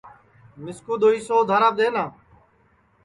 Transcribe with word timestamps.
مِسکُو 0.63 0.93
دؔوئی 1.01 1.19
سو 1.27 1.33
اُدھاراپ 1.41 1.73
دؔئنا 1.77 2.05